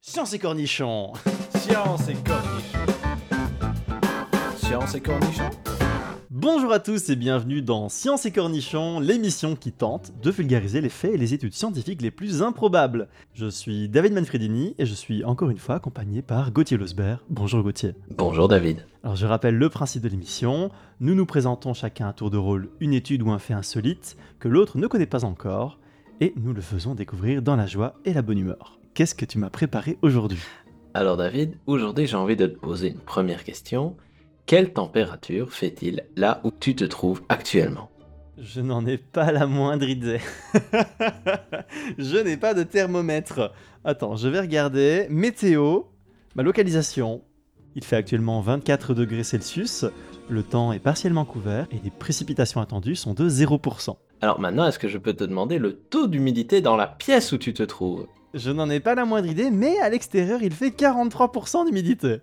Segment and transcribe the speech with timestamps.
[0.00, 1.12] Science et cornichons
[1.56, 2.78] Science et cornichons.
[4.56, 5.50] Science et cornichons.
[6.30, 10.88] Bonjour à tous et bienvenue dans Science et cornichons, l'émission qui tente de vulgariser les
[10.88, 13.08] faits et les études scientifiques les plus improbables.
[13.34, 17.24] Je suis David Manfredini et je suis encore une fois accompagné par Gauthier Losbert.
[17.28, 17.94] Bonjour Gauthier.
[18.16, 18.86] Bonjour David.
[19.02, 22.70] Alors je rappelle le principe de l'émission, nous nous présentons chacun à tour de rôle
[22.80, 25.80] une étude ou un fait insolite que l'autre ne connaît pas encore
[26.20, 28.77] et nous le faisons découvrir dans la joie et la bonne humeur.
[28.98, 30.42] Qu'est-ce que tu m'as préparé aujourd'hui
[30.92, 33.96] Alors David, aujourd'hui j'ai envie de te poser une première question.
[34.44, 37.92] Quelle température fait-il là où tu te trouves actuellement
[38.38, 40.18] Je n'en ai pas la moindre idée.
[41.96, 43.52] je n'ai pas de thermomètre.
[43.84, 45.06] Attends, je vais regarder.
[45.10, 45.82] Météo,
[46.34, 47.22] ma localisation.
[47.76, 49.84] Il fait actuellement 24 degrés Celsius.
[50.28, 53.96] Le temps est partiellement couvert et les précipitations attendues sont de 0%.
[54.22, 57.38] Alors maintenant, est-ce que je peux te demander le taux d'humidité dans la pièce où
[57.38, 60.68] tu te trouves Je n'en ai pas la moindre idée, mais à l'extérieur, il fait
[60.68, 62.18] 43% d'humidité.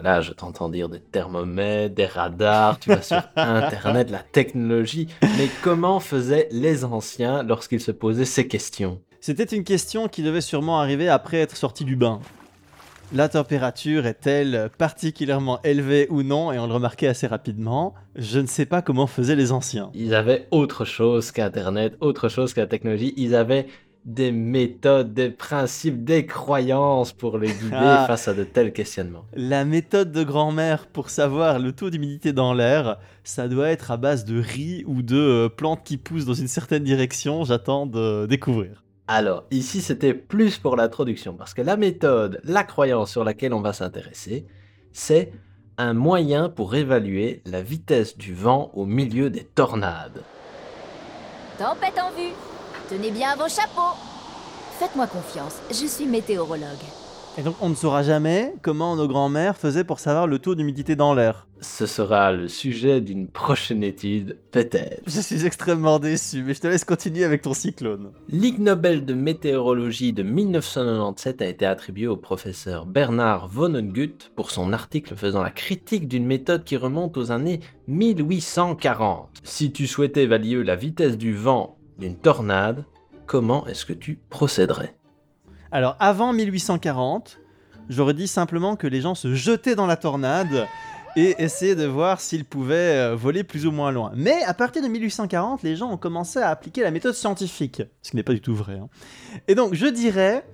[0.00, 5.08] Là, je t'entends dire des thermomètres, des radars, tu vas sur Internet, la technologie.
[5.22, 9.00] Mais comment faisaient les anciens lorsqu'ils se posaient ces questions?
[9.20, 12.20] C'était une question qui devait sûrement arriver après être sorti du bain.
[13.12, 16.52] La température est-elle particulièrement élevée ou non?
[16.52, 17.92] Et on le remarquait assez rapidement.
[18.14, 19.90] Je ne sais pas comment faisaient les anciens.
[19.94, 23.12] Ils avaient autre chose qu'Internet, autre chose que la technologie.
[23.16, 23.66] Ils avaient
[24.04, 28.04] des méthodes, des principes, des croyances pour les guider Ah.
[28.06, 29.24] face à de tels questionnements.
[29.34, 33.96] La méthode de grand-mère pour savoir le taux d'humidité dans l'air, ça doit être à
[33.98, 37.44] base de riz ou de euh, plantes qui poussent dans une certaine direction.
[37.44, 38.82] J'attends de découvrir.
[39.06, 43.60] Alors, ici, c'était plus pour l'introduction, parce que la méthode, la croyance sur laquelle on
[43.60, 44.46] va s'intéresser,
[44.92, 45.32] c'est
[45.78, 50.22] un moyen pour évaluer la vitesse du vent au milieu des tornades.
[51.58, 52.32] Tempête en vue
[52.90, 53.94] Tenez bien vos chapeaux
[54.80, 56.66] Faites-moi confiance, je suis météorologue.
[57.38, 60.96] Et donc on ne saura jamais comment nos grands-mères faisaient pour savoir le taux d'humidité
[60.96, 61.46] dans l'air.
[61.60, 65.02] Ce sera le sujet d'une prochaine étude, peut-être.
[65.06, 68.10] Je suis extrêmement déçu, mais je te laisse continuer avec ton cyclone.
[68.28, 74.72] L'Ig Nobel de météorologie de 1997 a été attribué au professeur Bernard Vonnegut pour son
[74.72, 79.28] article faisant la critique d'une méthode qui remonte aux années 1840.
[79.44, 82.84] Si tu souhaitais évaluer la vitesse du vent d'une tornade,
[83.26, 84.96] comment est-ce que tu procéderais?
[85.70, 87.38] Alors avant 1840,
[87.88, 90.66] j'aurais dit simplement que les gens se jetaient dans la tornade
[91.16, 94.12] et essayaient de voir s'ils pouvaient euh, voler plus ou moins loin.
[94.16, 98.10] Mais à partir de 1840, les gens ont commencé à appliquer la méthode scientifique, ce
[98.10, 98.74] qui n'est pas du tout vrai.
[98.74, 98.88] hein.
[99.46, 100.44] Et donc je dirais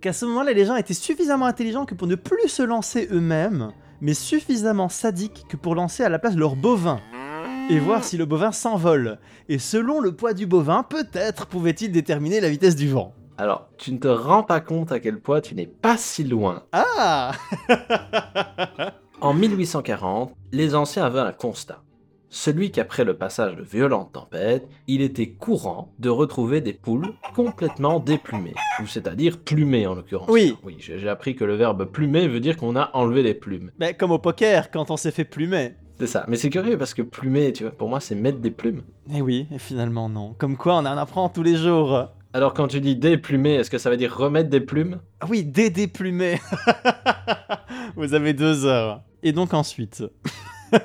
[0.00, 3.72] qu'à ce moment-là, les gens étaient suffisamment intelligents que pour ne plus se lancer eux-mêmes,
[4.00, 7.00] mais suffisamment sadiques que pour lancer à la place leur bovin
[7.72, 9.18] et voir si le bovin s'envole.
[9.48, 13.14] Et selon le poids du bovin, peut-être pouvait-il déterminer la vitesse du vent.
[13.38, 16.64] Alors, tu ne te rends pas compte à quel point tu n'es pas si loin.
[16.72, 17.32] Ah
[19.22, 21.82] En 1840, les anciens avaient un constat.
[22.28, 28.00] Celui qu'après le passage de violentes tempêtes, il était courant de retrouver des poules complètement
[28.00, 30.28] déplumées, ou c'est-à-dire plumées en l'occurrence.
[30.28, 30.56] Oui.
[30.62, 33.70] Oui, j'ai j'ai appris que le verbe plumer veut dire qu'on a enlevé les plumes.
[33.78, 35.74] Mais comme au poker, quand on s'est fait plumer.
[35.98, 36.24] C'est ça.
[36.28, 38.82] Mais c'est curieux parce que plumer, tu vois, pour moi, c'est mettre des plumes.
[39.14, 40.34] Eh oui, et finalement non.
[40.38, 42.08] Comme quoi, on en apprend tous les jours.
[42.34, 45.00] Alors quand tu dis déplumer, est-ce que ça veut dire remettre des plumes?
[45.20, 46.40] Ah oui, dédéplumer.
[47.96, 49.02] Vous avez deux heures.
[49.22, 50.02] Et donc ensuite.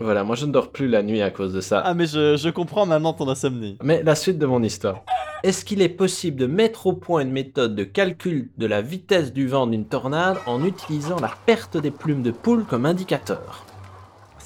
[0.00, 1.80] Voilà, moi je ne dors plus la nuit à cause de ça.
[1.82, 3.78] Ah mais je, je comprends maintenant ton insomnie.
[3.82, 5.02] Mais la suite de mon histoire.
[5.44, 9.32] Est-ce qu'il est possible de mettre au point une méthode de calcul de la vitesse
[9.32, 13.63] du vent d'une tornade en utilisant la perte des plumes de poule comme indicateur?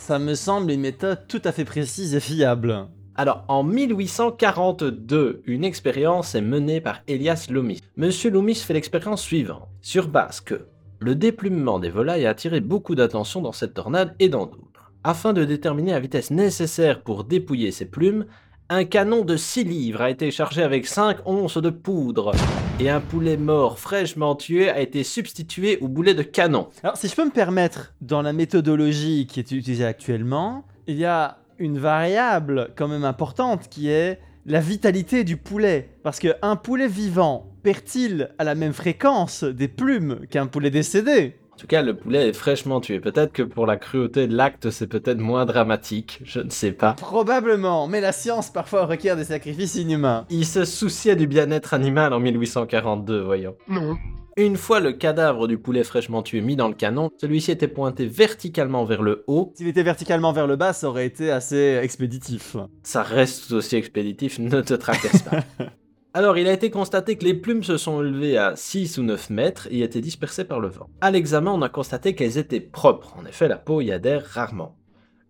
[0.08, 2.88] Ça me semble une méthode tout à fait précise et fiable.
[3.14, 7.82] Alors, en 1842, une expérience est menée par Elias Loomis.
[7.98, 9.68] Monsieur Loomis fait l'expérience suivante.
[9.82, 10.64] Sur base que
[10.98, 14.94] le déplumement des volailles a attiré beaucoup d'attention dans cette tornade et dans d'autres.
[15.04, 18.24] Afin de déterminer la vitesse nécessaire pour dépouiller ces plumes,
[18.70, 22.32] un canon de 6 livres a été chargé avec 5 onces de poudre,
[22.80, 26.68] et un poulet mort fraîchement tué a été substitué au boulet de canon.
[26.84, 31.04] Alors si je peux me permettre, dans la méthodologie qui est utilisée actuellement, il y
[31.04, 35.90] a une variable quand même importante qui est la vitalité du poulet.
[36.04, 41.36] Parce qu'un poulet vivant perd-il à la même fréquence des plumes qu'un poulet décédé?
[41.58, 43.00] En tout cas, le poulet est fraîchement tué.
[43.00, 46.92] Peut-être que pour la cruauté de l'acte, c'est peut-être moins dramatique, je ne sais pas.
[46.92, 50.24] Probablement, mais la science parfois requiert des sacrifices inhumains.
[50.30, 53.56] Il se souciait du bien-être animal en 1842, voyons.
[53.66, 53.96] Non.
[54.36, 58.06] Une fois le cadavre du poulet fraîchement tué mis dans le canon, celui-ci était pointé
[58.06, 59.52] verticalement vers le haut.
[59.56, 62.56] S'il était verticalement vers le bas, ça aurait été assez expéditif.
[62.84, 65.40] Ça reste tout aussi expéditif, ne te tracasse pas.
[66.18, 69.30] Alors, il a été constaté que les plumes se sont élevées à 6 ou 9
[69.30, 70.90] mètres et étaient dispersées par le vent.
[71.00, 73.14] À l'examen, on a constaté qu'elles étaient propres.
[73.16, 74.76] En effet, la peau y adhère rarement.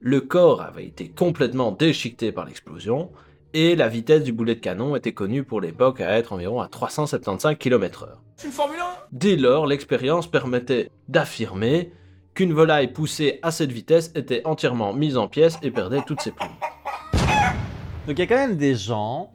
[0.00, 3.10] Le corps avait été complètement déchiqueté par l'explosion
[3.52, 6.68] et la vitesse du boulet de canon était connue pour l'époque à être environ à
[6.68, 8.08] 375 km/h.
[8.36, 11.92] C'est une Formule 1 Dès lors, l'expérience permettait d'affirmer
[12.32, 16.30] qu'une volaille poussée à cette vitesse était entièrement mise en pièces et perdait toutes ses
[16.30, 16.48] plumes.
[18.06, 19.34] Donc il y a quand même des gens,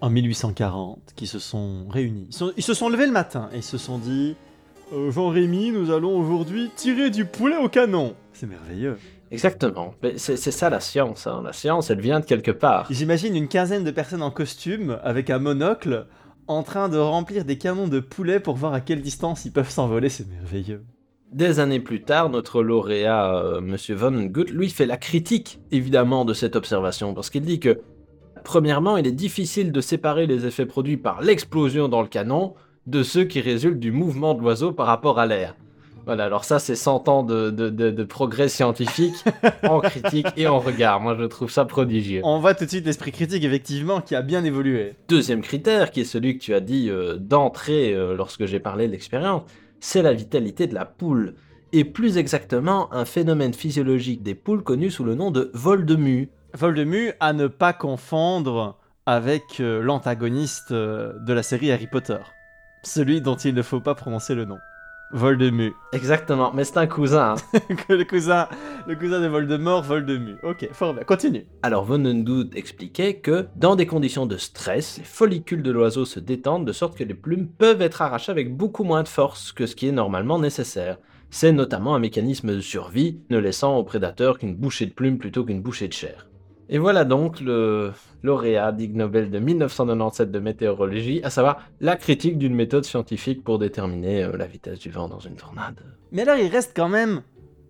[0.00, 2.26] en 1840, qui se sont réunis.
[2.30, 4.36] Ils, sont- ils se sont levés le matin et ils se sont dit
[4.92, 8.14] Euh, Jean-Rémy, nous allons aujourd'hui tirer du poulet au canon.
[8.32, 8.98] C'est merveilleux.
[9.32, 9.94] Exactement.
[10.02, 11.26] Mais c'est c'est ça la science.
[11.26, 11.42] hein.
[11.44, 12.86] La science, elle vient de quelque part.
[12.90, 16.06] J'imagine une quinzaine de personnes en costume, avec un monocle,
[16.46, 19.70] en train de remplir des canons de poulet pour voir à quelle distance ils peuvent
[19.70, 20.08] s'envoler.
[20.08, 20.84] C'est merveilleux.
[21.32, 26.24] Des années plus tard, notre lauréat, euh, Monsieur von Gutt, lui fait la critique, évidemment,
[26.24, 27.80] de cette observation, parce qu'il dit que,
[28.46, 32.54] premièrement, il est difficile de séparer les effets produits par l'explosion dans le canon
[32.86, 35.56] de ceux qui résultent du mouvement de l'oiseau par rapport à l'air.
[36.06, 39.16] Voilà, alors ça, c'est 100 ans de, de- de- de progrès scientifique
[39.68, 41.00] en critique et en regard.
[41.00, 42.20] Moi, je trouve ça prodigieux.
[42.22, 44.92] On voit tout de suite l'esprit critique, effectivement, qui a bien évolué.
[45.08, 48.86] Deuxième critère, qui est celui que tu as dit euh, d'entrée euh, lorsque j'ai parlé
[48.86, 49.42] de l'expérience,
[49.80, 51.34] c'est la vitalité de la poule.
[51.72, 55.96] Et plus exactement, un phénomène physiologique des poules connu sous le nom de vol de
[55.96, 56.28] mue.
[56.56, 61.86] Vol de Mu à ne pas confondre avec euh, l'antagoniste euh, de la série Harry
[61.86, 62.16] Potter.
[62.82, 64.56] Celui dont il ne faut pas prononcer le nom.
[65.12, 65.74] Vol de Mu.
[65.92, 67.34] Exactement, mais c'est un cousin.
[67.34, 67.58] hein.
[67.90, 68.48] Le cousin,
[68.86, 70.36] le cousin de Voldemort, Vol de Mu.
[70.44, 71.46] Ok, fort bien, continue.
[71.62, 72.02] Alors Von
[72.54, 76.96] expliquait que dans des conditions de stress, les follicules de l'oiseau se détendent de sorte
[76.96, 79.92] que les plumes peuvent être arrachées avec beaucoup moins de force que ce qui est
[79.92, 80.96] normalement nécessaire.
[81.28, 85.44] C'est notamment un mécanisme de survie, ne laissant au prédateur qu'une bouchée de plumes plutôt
[85.44, 86.26] qu'une bouchée de chair.
[86.68, 87.92] Et voilà donc le
[88.24, 93.60] lauréat d'Ig Nobel de 1997 de météorologie, à savoir la critique d'une méthode scientifique pour
[93.60, 95.80] déterminer euh, la vitesse du vent dans une tornade.
[96.10, 97.22] Mais alors il reste quand même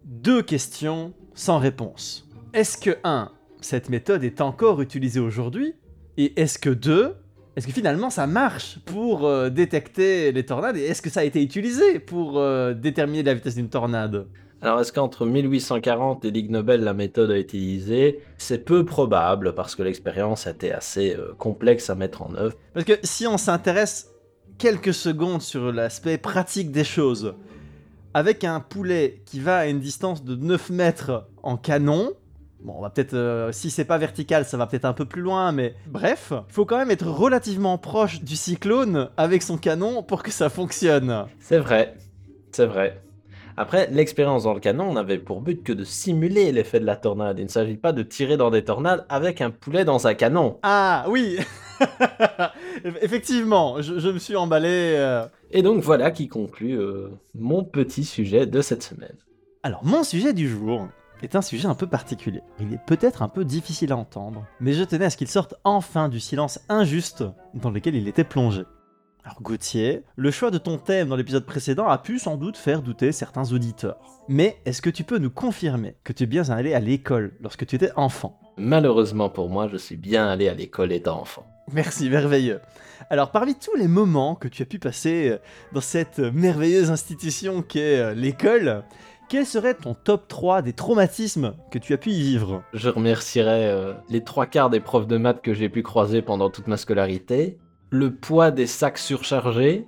[0.04, 2.26] deux questions sans réponse.
[2.54, 3.30] Est-ce que 1.
[3.60, 5.74] Cette méthode est encore utilisée aujourd'hui?
[6.16, 7.16] Et est-ce que 2.
[7.56, 10.78] Est-ce que finalement ça marche pour euh, détecter les tornades?
[10.78, 14.26] Et est-ce que ça a été utilisé pour euh, déterminer la vitesse d'une tornade?
[14.62, 18.20] Alors, est-ce qu'entre 1840 et l'Ig Nobel, la méthode a été utilisée?
[18.38, 22.56] C'est peu probable parce que l'expérience était assez euh, complexe à mettre en œuvre.
[22.72, 24.10] Parce que si on s'intéresse
[24.58, 27.34] quelques secondes sur l'aspect pratique des choses,
[28.14, 32.14] avec un poulet qui va à une distance de 9 mètres en canon,
[32.60, 35.20] bon, on va peut-être, euh, si c'est pas vertical, ça va peut-être un peu plus
[35.20, 40.02] loin, mais bref, il faut quand même être relativement proche du cyclone avec son canon
[40.02, 41.26] pour que ça fonctionne.
[41.40, 41.94] C'est vrai,
[42.52, 43.02] c'est vrai.
[43.56, 47.38] Après, l'expérience dans le canon n'avait pour but que de simuler l'effet de la tornade.
[47.38, 50.58] Il ne s'agit pas de tirer dans des tornades avec un poulet dans un canon.
[50.62, 51.38] Ah oui
[53.02, 54.94] Effectivement, je, je me suis emballé.
[54.96, 55.26] euh.
[55.50, 59.16] Et donc voilà qui conclut euh, mon petit sujet de cette semaine.
[59.62, 60.88] Alors, mon sujet du jour
[61.22, 62.42] est un sujet un peu particulier.
[62.60, 65.54] Il est peut-être un peu difficile à entendre, mais je tenais à ce qu'il sorte
[65.64, 67.24] enfin du silence injuste
[67.54, 68.62] dans lequel il était plongé.
[69.26, 72.80] Alors Gauthier, le choix de ton thème dans l'épisode précédent a pu sans doute faire
[72.80, 73.98] douter certains auditeurs.
[74.28, 77.66] Mais est-ce que tu peux nous confirmer que tu es bien allé à l'école lorsque
[77.66, 78.38] tu étais enfant?
[78.56, 81.44] Malheureusement pour moi, je suis bien allé à l'école étant enfant.
[81.72, 82.60] Merci, merveilleux.
[83.10, 85.38] Alors, parmi tous les moments que tu as pu passer euh,
[85.72, 88.84] dans cette merveilleuse institution qu'est euh, l'école,
[89.28, 92.62] quel serait ton top 3 des traumatismes que tu as pu y vivre?
[92.72, 96.48] Je remercierai euh, les trois quarts des profs de maths que j'ai pu croiser pendant
[96.48, 97.58] toute ma scolarité,
[97.96, 99.86] le poids des sacs surchargés,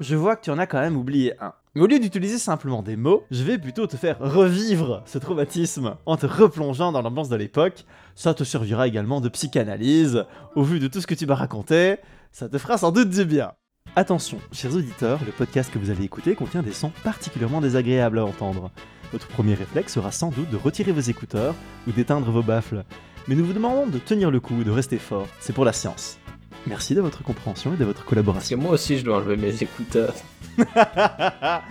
[0.00, 1.52] Je vois que tu en as quand même oublié un.
[1.74, 5.96] Mais au lieu d'utiliser simplement des mots, je vais plutôt te faire revivre ce traumatisme
[6.06, 7.84] en te replongeant dans l'ambiance de l'époque.
[8.14, 10.24] Ça te servira également de psychanalyse.
[10.56, 11.96] Au vu de tout ce que tu m'as raconté,
[12.32, 13.52] ça te fera sans doute du bien.
[13.96, 18.24] Attention, chers auditeurs, le podcast que vous allez écouter contient des sons particulièrement désagréables à
[18.24, 18.70] entendre.
[19.12, 21.54] Votre premier réflexe sera sans doute de retirer vos écouteurs
[21.86, 22.84] ou d'éteindre vos baffles.
[23.28, 25.28] Mais nous vous demandons de tenir le coup, de rester fort.
[25.38, 26.18] C'est pour la science.
[26.66, 28.56] Merci de votre compréhension et de votre parce collaboration.
[28.56, 30.14] que moi aussi je dois enlever mes écouteurs.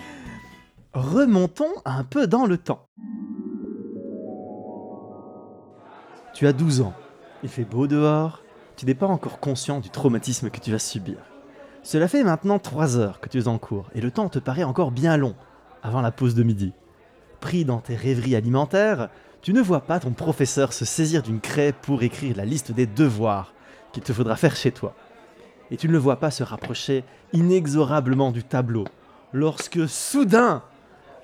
[0.94, 2.88] Remontons un peu dans le temps.
[6.34, 6.94] Tu as 12 ans.
[7.44, 8.42] Il fait beau dehors.
[8.76, 11.18] Tu n'es pas encore conscient du traumatisme que tu vas subir.
[11.84, 14.64] Cela fait maintenant 3 heures que tu es en cours et le temps te paraît
[14.64, 15.36] encore bien long
[15.84, 16.74] avant la pause de midi.
[17.40, 19.10] Pris dans tes rêveries alimentaires,
[19.42, 22.86] tu ne vois pas ton professeur se saisir d'une craie pour écrire la liste des
[22.86, 23.54] devoirs
[23.94, 24.94] qu'il te faudra faire chez toi.
[25.70, 28.86] Et tu ne le vois pas se rapprocher inexorablement du tableau
[29.34, 30.64] lorsque soudain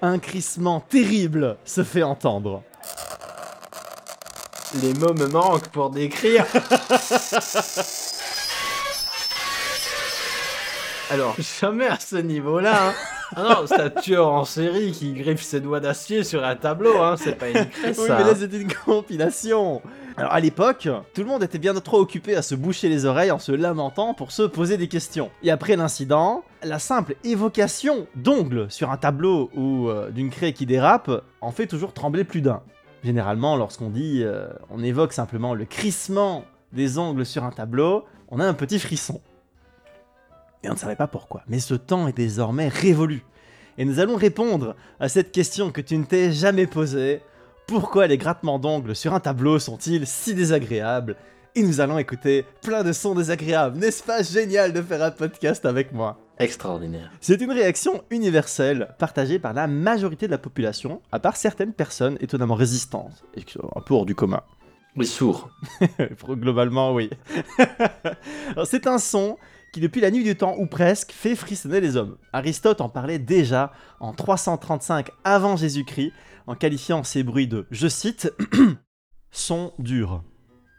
[0.01, 2.63] un crissement terrible se fait entendre.
[4.81, 6.45] Les mots me manquent pour décrire.
[11.09, 12.89] Alors, jamais à ce niveau-là.
[12.89, 12.93] hein.
[13.35, 17.01] Ah non, c'est un tueur en série qui griffe ses doigts d'acier sur un tableau,
[17.01, 17.15] hein.
[17.17, 18.17] C'est pas une crèche, Oui, ça.
[18.17, 18.35] mais là hein.
[18.39, 19.81] c'était une compilation.
[20.15, 23.31] Alors à l'époque, tout le monde était bien trop occupé à se boucher les oreilles
[23.31, 25.29] en se lamentant pour se poser des questions.
[25.43, 30.65] Et après l'incident, la simple évocation d'ongles sur un tableau ou euh, d'une craie qui
[30.65, 32.61] dérape en fait toujours trembler plus d'un.
[33.03, 38.39] Généralement, lorsqu'on dit, euh, on évoque simplement le crissement des ongles sur un tableau, on
[38.39, 39.21] a un petit frisson.
[40.63, 41.43] Et on ne savait pas pourquoi.
[41.47, 43.23] Mais ce temps est désormais révolu.
[43.77, 47.21] Et nous allons répondre à cette question que tu ne t'es jamais posée.
[47.67, 51.15] Pourquoi les grattements d'ongles sur un tableau sont-ils si désagréables?
[51.53, 53.77] Et nous allons écouter plein de sons désagréables.
[53.77, 56.19] N'est-ce pas génial de faire un podcast avec moi?
[56.39, 57.11] Extraordinaire.
[57.19, 62.17] C'est une réaction universelle, partagée par la majorité de la population, à part certaines personnes
[62.21, 64.41] étonnamment résistantes, et qui sont un peu hors du commun.
[64.95, 65.49] Les sourds.
[66.29, 67.09] Globalement, oui.
[68.65, 69.37] C'est un son
[69.77, 72.17] qui, depuis la nuit du temps, ou presque, fait frissonner les hommes.
[72.33, 76.13] Aristote en parlait déjà en 335 avant Jésus-Christ,
[76.47, 78.33] en qualifiant ces bruits de, je cite,
[79.31, 80.23] son dur.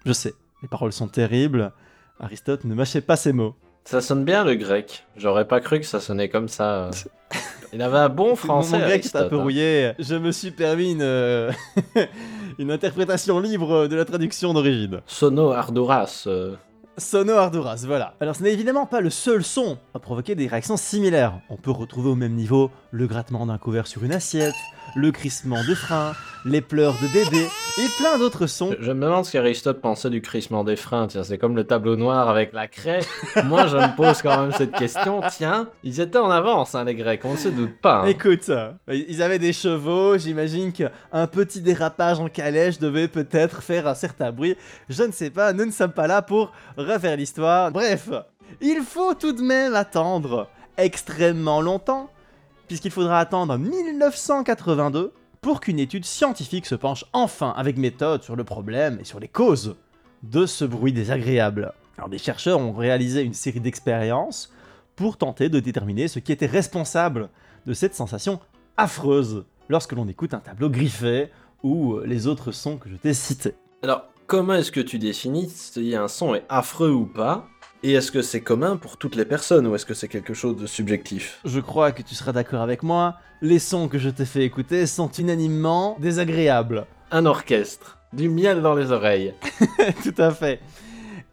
[0.05, 1.73] Je sais, les paroles sont terribles.
[2.19, 3.55] Aristote ne mâchait pas ses mots.
[3.85, 5.07] Ça sonne bien le grec.
[5.17, 6.91] J'aurais pas cru que ça sonnait comme ça.
[7.73, 8.79] Il avait un bon français.
[8.79, 9.43] Mon grec est un peu hein.
[9.43, 9.93] rouillé.
[10.01, 11.53] Je me suis permis une,
[12.59, 15.03] une interprétation libre de la traduction d'origine.
[15.07, 16.25] Sono Arduras.
[16.27, 16.57] euh,
[16.99, 18.15] Sono Arduras, voilà.
[18.21, 21.41] Alors ce n'est évidemment pas le seul son à provoquer des réactions similaires.
[21.49, 24.55] On peut retrouver au même niveau le grattement d'un couvert sur une assiette,
[24.97, 26.13] le crissement de frein,
[26.47, 27.47] les pleurs de bébé
[27.79, 28.75] et plein d'autres sons.
[28.81, 31.07] Je me demande ce qu'Aristote pensait du crissement des freins.
[31.07, 33.01] Tiens, c'est comme le tableau noir avec la craie.
[33.45, 35.21] Moi, je me pose quand même cette question.
[35.31, 37.21] Tiens, ils étaient en avance, hein, les Grecs.
[37.25, 38.03] On ne se doute pas.
[38.03, 38.07] hein.
[38.07, 38.51] Écoute,
[38.89, 44.33] ils avaient des chevaux, j'imagine qu'un petit dérapage en calèche devait peut-être faire un certain
[44.33, 44.57] bruit.
[44.89, 47.71] Je ne sais pas, nous ne sommes pas là pour refaire l'histoire.
[47.71, 48.09] Bref,
[48.63, 52.09] il faut tout de même attendre extrêmement longtemps,
[52.69, 58.45] puisqu'il faudra attendre 1982 pour qu'une étude scientifique se penche enfin avec méthode sur le
[58.45, 59.77] problème et sur les causes
[60.23, 61.73] de ce bruit désagréable.
[61.97, 64.53] Alors des chercheurs ont réalisé une série d'expériences
[64.95, 67.31] pour tenter de déterminer ce qui était responsable
[67.67, 68.41] de cette sensation
[68.77, 71.31] affreuse lorsque l'on écoute un tableau griffé
[71.63, 73.55] ou les autres sons que je t'ai cités.
[73.83, 77.49] Alors, comment est-ce que tu définis si un son est affreux ou pas
[77.85, 80.57] Et est-ce que c'est commun pour toutes les personnes ou est-ce que c'est quelque chose
[80.57, 81.39] de subjectif?
[81.45, 84.87] Je crois que tu seras d'accord avec moi, les sons que je t'ai fait écouter
[84.89, 86.87] sont unanimement désagréables.
[87.13, 89.33] Un orchestre, du miel dans les oreilles.
[90.03, 90.61] Tout à fait.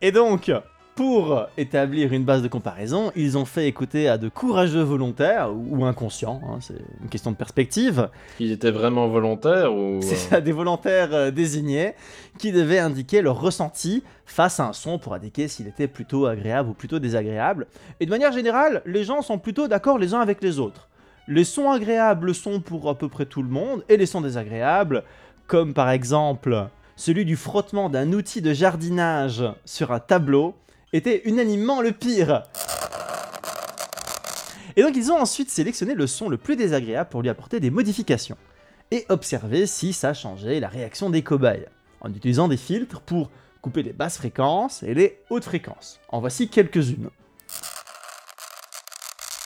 [0.04, 0.52] Et donc,
[0.96, 5.84] pour établir une base de comparaison, ils ont fait écouter à de courageux volontaires ou
[5.84, 8.10] inconscients, hein, c'est une question de perspective,
[8.40, 10.00] Ils étaient vraiment volontaires ou...
[10.02, 11.96] C'est euh, ça, des volontaires euh, désignés
[12.38, 16.70] qui devaient indiquer leur ressenti face à un son pour indiquer s'il était plutôt agréable
[16.70, 17.68] ou plutôt désagréable.
[18.00, 20.88] Et de manière générale, les gens sont plutôt d'accord les uns avec les autres.
[21.28, 25.04] Les sons agréables sont pour à peu près tout le monde, et les sons désagréables,
[25.48, 30.56] comme par exemple celui du frottement d'un outil de jardinage sur un tableau,
[30.96, 32.44] était unanimement le pire.
[34.76, 37.70] Et donc ils ont ensuite sélectionné le son le plus désagréable pour lui apporter des
[37.70, 38.38] modifications
[38.92, 41.68] et observer si ça changeait la réaction des cobayes,
[42.02, 46.00] en utilisant des filtres pour couper les basses fréquences et les hautes fréquences.
[46.10, 47.10] En voici quelques-unes.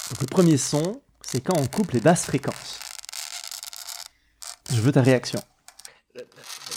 [0.10, 2.80] Donc le premier son, c'est quand on coupe les basses fréquences.
[4.72, 5.40] Je veux ta réaction.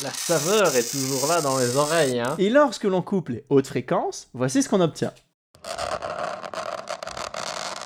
[0.02, 2.34] La saveur est toujours là dans les oreilles, hein.
[2.38, 5.12] Et lorsque l'on coupe les hautes fréquences, voici ce qu'on obtient.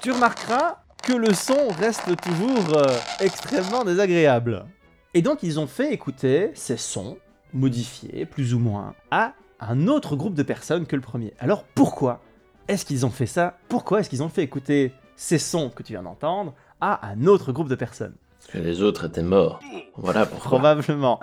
[0.03, 2.87] Tu remarqueras que le son reste toujours euh,
[3.21, 4.65] extrêmement désagréable.
[5.13, 7.19] Et donc ils ont fait écouter ces sons,
[7.53, 11.35] modifiés plus ou moins, à un autre groupe de personnes que le premier.
[11.39, 12.23] Alors pourquoi
[12.67, 13.59] est-ce qu'ils ont fait ça?
[13.69, 17.53] Pourquoi est-ce qu'ils ont fait écouter ces sons que tu viens d'entendre à un autre
[17.53, 18.15] groupe de personnes?
[18.39, 19.61] Parce que les autres étaient morts.
[19.99, 20.59] Voilà pourquoi.
[20.59, 21.21] Probablement.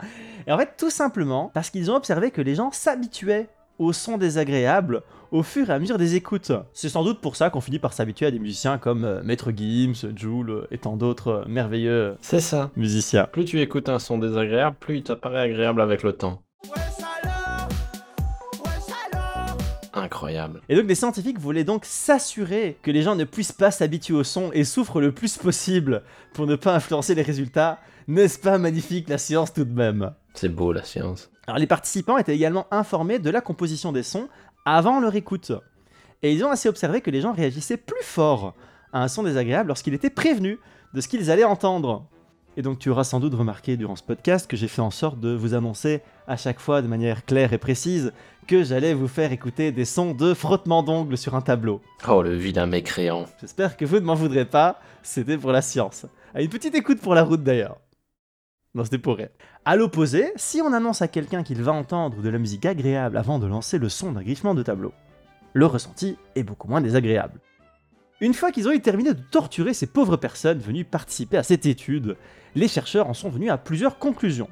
[0.47, 3.49] Et en fait, tout simplement parce qu'ils ont observé que les gens s'habituaient
[3.79, 5.01] aux sons désagréables
[5.31, 6.51] au fur et à mesure des écoutes.
[6.73, 9.51] C'est sans doute pour ça qu'on finit par s'habituer à des musiciens comme euh, Maître
[9.51, 12.69] Gims, Joule euh, et tant d'autres euh, merveilleux C'est ça.
[12.75, 13.27] musiciens.
[13.31, 16.43] Plus tu écoutes un son désagréable, plus il t'apparaît agréable avec le temps.
[19.95, 20.61] Incroyable.
[20.69, 24.23] Et donc les scientifiques voulaient donc s'assurer que les gens ne puissent pas s'habituer au
[24.23, 26.01] son et souffrent le plus possible
[26.33, 27.79] pour ne pas influencer les résultats.
[28.07, 30.13] N'est-ce pas magnifique la science tout de même?
[30.33, 31.29] C'est beau la science.
[31.47, 34.27] Alors les participants étaient également informés de la composition des sons
[34.65, 35.51] avant leur écoute.
[36.21, 38.55] Et ils ont ainsi observé que les gens réagissaient plus fort
[38.91, 40.57] à un son désagréable lorsqu'ils étaient prévenus
[40.93, 42.07] de ce qu'ils allaient entendre.
[42.55, 45.19] Et donc tu auras sans doute remarqué durant ce podcast que j'ai fait en sorte
[45.19, 48.13] de vous annoncer à chaque fois de manière claire et précise
[48.47, 51.81] que j'allais vous faire écouter des sons de frottement d'ongles sur un tableau.
[52.07, 53.25] Oh, le vilain mécréant.
[53.41, 56.05] J'espère que vous ne m'en voudrez pas, c'était pour la science.
[56.35, 57.77] À une petite écoute pour la route d'ailleurs.
[58.75, 59.19] Non, c'était pour.
[59.65, 63.37] À l'opposé, si on annonce à quelqu'un qu'il va entendre de la musique agréable avant
[63.37, 64.93] de lancer le son d'un griffement de tableau,
[65.53, 67.39] le ressenti est beaucoup moins désagréable.
[68.19, 71.67] Une fois qu'ils ont eu terminé de torturer ces pauvres personnes venues participer à cette
[71.67, 72.17] étude,
[72.55, 74.49] les chercheurs en sont venus à plusieurs conclusions.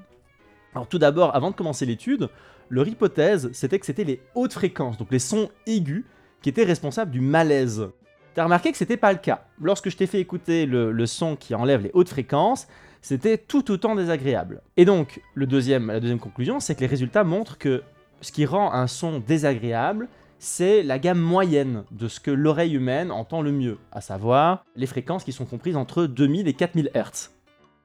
[0.75, 2.29] Alors tout d'abord, avant de commencer l'étude,
[2.69, 6.05] leur hypothèse, c'était que c'était les hautes fréquences, donc les sons aigus,
[6.43, 7.89] qui étaient responsables du malaise.
[8.35, 9.45] T'as remarqué que c'était pas le cas.
[9.59, 12.67] Lorsque je t'ai fait écouter le son qui enlève les hautes fréquences,
[13.01, 14.61] c'était tout autant désagréable.
[14.77, 17.83] Et donc, la deuxième conclusion, c'est que les résultats montrent que
[18.21, 23.11] ce qui rend un son désagréable, c'est la gamme moyenne de ce que l'oreille humaine
[23.11, 27.29] entend le mieux, à savoir les fréquences qui sont comprises entre 2000 et 4000 Hz.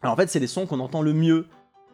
[0.03, 1.47] Alors en fait, c'est les sons qu'on entend le mieux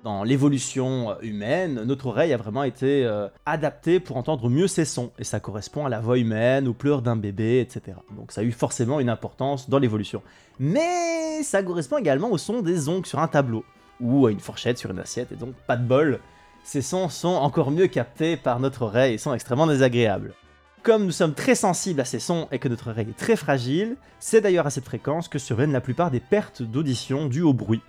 [0.02, 5.12] dans l'évolution humaine, notre oreille a vraiment été euh, adaptée pour entendre mieux ces sons,
[5.18, 7.97] et ça correspond à la voix humaine, aux pleurs d'un bébé, etc.
[8.16, 10.23] Donc ça a eu forcément une importance dans l'évolution.
[10.59, 13.64] Mais ça correspond également au son des ongles sur un tableau,
[14.00, 16.18] ou à une fourchette sur une assiette, et donc pas de bol,
[16.64, 20.35] ces sons sont encore mieux captés par notre oreille et sont extrêmement désagréables.
[20.82, 23.97] Comme nous sommes très sensibles à ces sons et que notre oreille est très fragile,
[24.18, 27.82] c'est d'ailleurs à cette fréquence que surviennent la plupart des pertes d'audition dues au bruit.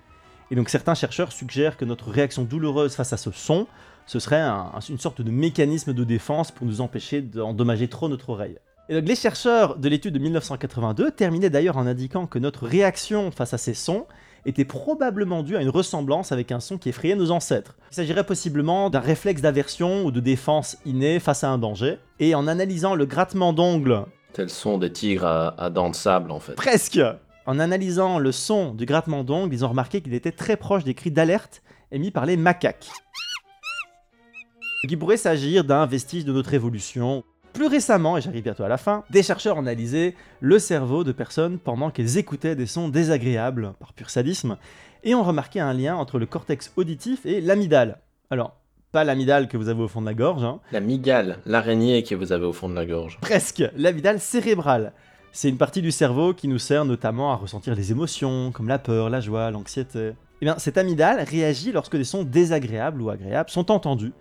[0.52, 3.68] Et donc certains chercheurs suggèrent que notre réaction douloureuse face à ce son,
[4.06, 8.30] ce serait un- une sorte de mécanisme de défense pour nous empêcher d'endommager trop notre
[8.30, 8.58] oreille.
[8.90, 13.32] Et donc les chercheurs de l'étude de 1982 terminaient d'ailleurs en indiquant que notre réaction
[13.32, 14.06] face à ces sons
[14.46, 17.78] était probablement due à une ressemblance avec un son qui effrayait nos ancêtres.
[17.92, 21.98] Il s'agirait possiblement d'un réflexe d'aversion ou de défense inné face à un danger.
[22.20, 26.30] Et en analysant le grattement d'ongles Tel son des tigres à, à dents de sable,
[26.32, 26.56] en fait.
[26.56, 27.00] Presque
[27.46, 30.94] En analysant le son du grattement d'ongles, ils ont remarqué qu'il était très proche des
[30.94, 32.90] cris d'alerte émis par les macaques.
[34.90, 37.24] Il pourrait s'agir d'un vestige de notre évolution.
[37.54, 41.12] Plus récemment, et j'arrive bientôt à la fin, des chercheurs ont analysé le cerveau de
[41.12, 44.58] personnes pendant qu'elles écoutaient des sons désagréables, par pur sadisme,
[45.04, 48.00] et ont remarqué un lien entre le cortex auditif et l'amygdale.
[48.32, 48.56] Alors,
[48.94, 52.16] pas l'amygdale que vous avez au fond de la gorge, hein, La migale, l'araignée que
[52.16, 53.18] vous avez au fond de la gorge.
[53.22, 54.94] Presque, l'amygdale cérébrale.
[55.36, 58.78] C'est une partie du cerveau qui nous sert notamment à ressentir les émotions, comme la
[58.78, 60.10] peur, la joie, l'anxiété.
[60.10, 64.14] Et bien, cette amygdale réagit lorsque des sons désagréables ou agréables sont entendus.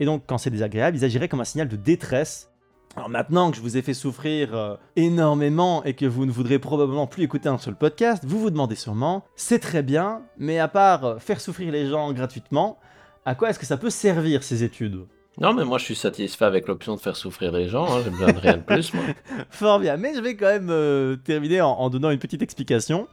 [0.00, 2.50] Et donc, quand c'est désagréable, ils agiraient comme un signal de détresse.
[2.96, 6.58] Alors maintenant que je vous ai fait souffrir euh, énormément et que vous ne voudrez
[6.58, 10.66] probablement plus écouter un seul podcast, vous vous demandez sûrement, c'est très bien, mais à
[10.66, 12.76] part faire souffrir les gens gratuitement,
[13.24, 15.06] à quoi est-ce que ça peut servir ces études?
[15.40, 18.10] Non, mais moi je suis satisfait avec l'option de faire souffrir les gens, hein, j'ai
[18.10, 19.02] besoin de rien de plus, moi.
[19.50, 23.08] Fort bien, mais je vais quand même euh, terminer en, donnant une petite explication.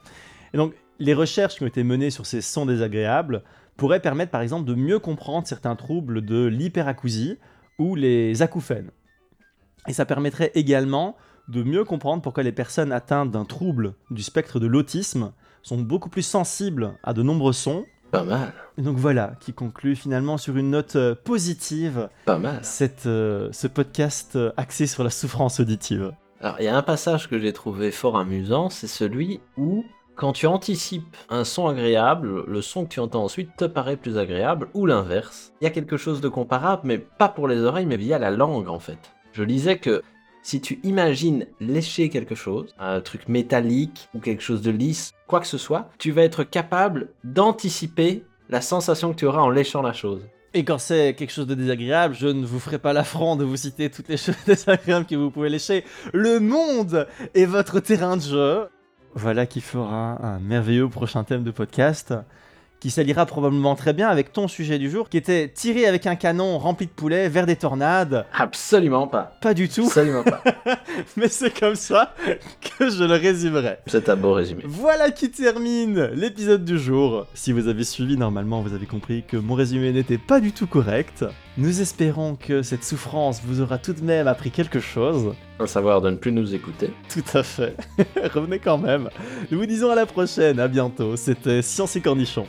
[0.52, 3.42] Et donc, les recherches qui ont été menées sur ces sons désagréables
[3.78, 7.38] pourraient permettre par exemple de mieux comprendre certains troubles de l'hyperacousie
[7.78, 8.90] ou les acouphènes.
[9.86, 11.16] Et ça permettrait également
[11.48, 16.10] de mieux comprendre pourquoi les personnes atteintes d'un trouble du spectre de l'autisme sont beaucoup
[16.10, 17.86] plus sensibles à de nombreux sons.
[18.10, 22.60] Pas mal, Et donc voilà, qui conclut finalement sur une note euh, positive pas mal.
[22.62, 26.12] cette, euh, ce podcast euh, axé sur la souffrance auditive.
[26.40, 29.84] Alors, il y a un passage que j'ai trouvé fort amusant, c'est celui où,
[30.16, 34.16] quand tu anticipes un son agréable, le son que tu entends ensuite te paraît plus
[34.16, 35.52] agréable, ou l'inverse.
[35.60, 38.30] Il y a quelque chose de comparable, mais pas pour les oreilles, mais via la
[38.30, 38.98] langue en fait.
[39.32, 40.02] Je lisais que
[40.42, 45.40] si tu imagines lécher quelque chose, un truc métallique ou quelque chose de lisse, quoi
[45.40, 49.82] que ce soit, tu vas être capable d'anticiper la sensation que tu auras en léchant
[49.82, 50.22] la chose.
[50.54, 53.56] Et quand c'est quelque chose de désagréable, je ne vous ferai pas l'affront de vous
[53.56, 55.84] citer toutes les choses désagréables que vous pouvez lécher.
[56.14, 58.68] Le monde est votre terrain de jeu.
[59.14, 62.14] Voilà qui fera un merveilleux prochain thème de podcast
[62.80, 66.16] qui s'alliera probablement très bien avec ton sujet du jour qui était tiré avec un
[66.16, 68.26] canon rempli de poulets vers des tornades.
[68.32, 69.36] Absolument pas.
[69.40, 70.42] Pas du tout, Absolument pas.
[71.16, 72.14] mais c'est comme ça
[72.78, 73.78] que je le résumerai.
[73.86, 74.62] C'est un beau résumé.
[74.66, 77.26] Voilà qui termine l'épisode du jour.
[77.34, 80.66] Si vous avez suivi, normalement, vous avez compris que mon résumé n'était pas du tout
[80.66, 81.24] correct.
[81.56, 85.34] Nous espérons que cette souffrance vous aura tout de même appris quelque chose.
[85.58, 86.92] À savoir de ne plus nous écouter.
[87.12, 87.74] Tout à fait.
[88.32, 89.10] Revenez quand même.
[89.50, 91.16] Nous vous disons à la prochaine, à bientôt.
[91.16, 92.46] C'était Science et Cornichons.